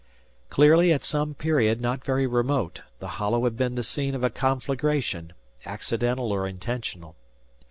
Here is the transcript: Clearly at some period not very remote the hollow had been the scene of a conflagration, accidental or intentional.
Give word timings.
Clearly 0.49 0.91
at 0.91 1.03
some 1.03 1.35
period 1.35 1.79
not 1.79 2.03
very 2.03 2.25
remote 2.25 2.81
the 2.97 3.07
hollow 3.21 3.43
had 3.43 3.55
been 3.55 3.75
the 3.75 3.83
scene 3.83 4.15
of 4.15 4.23
a 4.23 4.31
conflagration, 4.31 5.31
accidental 5.63 6.31
or 6.31 6.47
intentional. 6.47 7.15